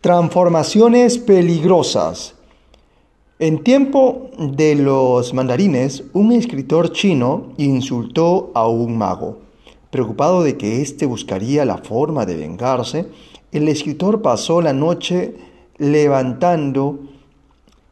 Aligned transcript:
Transformaciones 0.00 1.18
peligrosas. 1.18 2.34
En 3.38 3.62
tiempo 3.62 4.30
de 4.38 4.74
los 4.74 5.34
mandarines, 5.34 6.04
un 6.14 6.32
escritor 6.32 6.92
chino 6.92 7.52
insultó 7.58 8.50
a 8.54 8.66
un 8.66 8.96
mago. 8.96 9.40
Preocupado 9.90 10.42
de 10.42 10.56
que 10.56 10.80
éste 10.80 11.04
buscaría 11.04 11.66
la 11.66 11.76
forma 11.76 12.24
de 12.24 12.36
vengarse, 12.36 13.08
el 13.52 13.68
escritor 13.68 14.22
pasó 14.22 14.62
la 14.62 14.72
noche 14.72 15.34
levantando, 15.76 17.00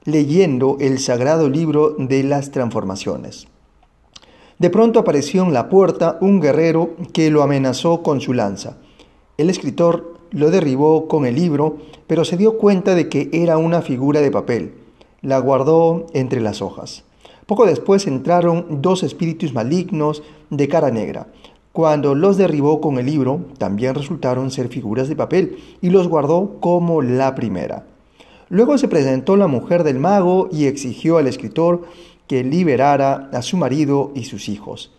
leyendo 0.05 0.79
el 0.81 1.01
sagrado 1.01 1.51
libro 1.51 1.95
de 1.99 2.23
las 2.23 2.53
transformaciones. 2.53 3.49
De 4.59 4.71
pronto 4.71 4.99
apareció 4.99 5.43
en 5.43 5.53
la 5.53 5.69
puerta 5.69 6.17
un 6.23 6.41
guerrero 6.41 6.97
que 7.13 7.31
lo 7.31 7.43
amenazó 7.43 8.03
con 8.03 8.23
su 8.23 8.33
lanza. 8.33 8.79
El 9.37 9.51
escritor 9.51 10.18
lo 10.31 10.51
derribó 10.51 11.09
con 11.09 11.27
el 11.27 11.35
libro, 11.35 11.79
pero 12.07 12.25
se 12.25 12.37
dio 12.37 12.59
cuenta 12.59 12.95
de 12.95 13.09
que 13.09 13.31
era 13.33 13.59
una 13.59 13.83
figura 13.83 14.21
de 14.21 14.31
papel. 14.31 14.75
La 15.23 15.39
guardó 15.39 16.07
entre 16.13 16.41
las 16.41 16.63
hojas. 16.63 17.05
Poco 17.47 17.67
después 17.67 18.07
entraron 18.07 18.83
dos 18.83 19.03
espíritus 19.03 19.55
malignos 19.55 20.23
de 20.51 20.69
cara 20.69 20.91
negra. 20.91 21.29
Cuando 21.73 22.15
los 22.15 22.37
derribó 22.37 22.81
con 22.81 22.99
el 22.99 23.07
libro, 23.07 23.41
también 23.57 23.95
resultaron 23.95 24.51
ser 24.51 24.69
figuras 24.69 25.09
de 25.09 25.17
papel 25.17 25.59
y 25.81 25.91
los 25.91 26.09
guardó 26.09 26.59
como 26.61 27.03
la 27.03 27.35
primera. 27.35 27.87
Luego 28.49 28.79
se 28.79 28.89
presentó 28.89 29.37
la 29.37 29.47
mujer 29.47 29.85
del 29.85 29.99
mago 29.99 30.49
y 30.51 30.67
exigió 30.67 31.19
al 31.19 31.27
escritor 31.27 31.83
que 32.27 32.45
liberara 32.45 33.31
a 33.33 33.43
su 33.43 33.57
marido 33.57 34.13
y 34.15 34.25
sus 34.25 34.49
hijos. 34.49 34.93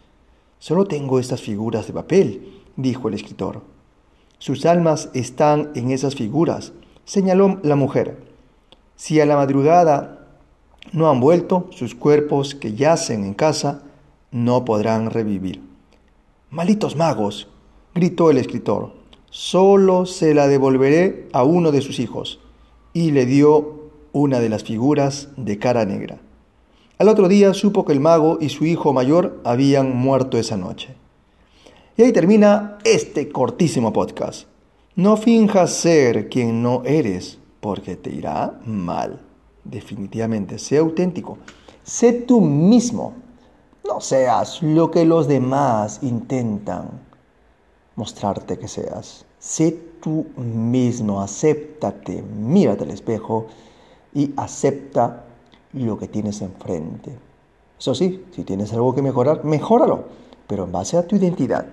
Solo 0.60 0.86
tengo 0.86 1.20
estas 1.20 1.42
figuras 1.42 1.88
de 1.88 1.94
papel, 1.94 2.62
dijo 2.76 3.08
el 3.08 3.14
escritor. 3.14 3.62
Sus 4.40 4.66
almas 4.66 5.10
están 5.14 5.70
en 5.76 5.92
esas 5.92 6.16
figuras, 6.16 6.72
señaló 7.04 7.60
la 7.62 7.76
mujer. 7.76 8.24
Si 8.96 9.20
a 9.20 9.26
la 9.26 9.36
madrugada 9.36 10.28
no 10.94 11.10
han 11.10 11.20
vuelto, 11.20 11.68
sus 11.72 11.94
cuerpos 11.94 12.56
que 12.56 12.74
yacen 12.74 13.26
en 13.26 13.34
casa 13.34 13.84
no 14.32 14.64
podrán 14.64 15.10
revivir. 15.10 15.62
Malditos 16.52 16.96
magos, 16.96 17.50
gritó 17.94 18.32
el 18.32 18.38
escritor, 18.38 18.94
solo 19.30 20.06
se 20.06 20.34
la 20.34 20.48
devolveré 20.48 21.28
a 21.34 21.44
uno 21.44 21.74
de 21.74 21.82
sus 21.82 22.00
hijos. 22.00 22.40
Y 22.94 23.12
le 23.12 23.26
dio 23.26 23.92
una 24.14 24.40
de 24.40 24.48
las 24.48 24.64
figuras 24.64 25.30
de 25.36 25.60
cara 25.60 25.86
negra. 25.86 26.20
Al 26.98 27.10
otro 27.10 27.28
día 27.28 27.54
supo 27.54 27.84
que 27.84 27.92
el 27.92 28.00
mago 28.00 28.38
y 28.40 28.50
su 28.50 28.66
hijo 28.66 28.94
mayor 28.94 29.42
habían 29.44 29.96
muerto 29.96 30.38
esa 30.38 30.56
noche. 30.56 30.96
Y 32.00 32.02
ahí 32.02 32.14
termina 32.14 32.78
este 32.86 33.28
cortísimo 33.28 33.92
podcast. 33.92 34.48
No 34.96 35.18
finjas 35.18 35.74
ser 35.74 36.30
quien 36.30 36.64
no 36.64 36.82
eres, 36.86 37.40
porque 37.60 37.98
te 37.98 38.10
irá 38.10 38.58
mal. 38.64 39.20
Definitivamente, 39.66 40.60
sé 40.60 40.78
auténtico. 40.78 41.40
Sé 41.84 42.14
tú 42.14 42.40
mismo. 42.40 43.16
No 43.86 44.00
seas 44.00 44.64
lo 44.64 44.90
que 44.90 45.04
los 45.04 45.28
demás 45.28 46.00
intentan 46.02 47.02
mostrarte 47.98 48.58
que 48.58 48.70
seas. 48.70 49.26
Sé 49.38 49.78
tú 50.02 50.28
mismo, 50.38 51.22
acéptate, 51.22 52.22
mírate 52.22 52.86
al 52.86 52.92
espejo 52.92 53.48
y 54.14 54.32
acepta 54.38 55.26
lo 55.74 55.98
que 55.98 56.08
tienes 56.08 56.42
enfrente. 56.42 57.12
Eso 57.78 57.94
sí, 57.94 58.24
si 58.32 58.46
tienes 58.46 58.72
algo 58.72 58.96
que 58.96 59.02
mejorar, 59.02 59.44
mejóralo, 59.44 60.06
pero 60.48 60.64
en 60.64 60.72
base 60.72 60.96
a 60.96 61.06
tu 61.06 61.18
identidad. 61.18 61.66